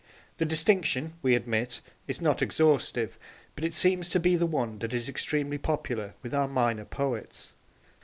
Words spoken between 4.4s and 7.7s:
one that is extremely popular with our minor poets.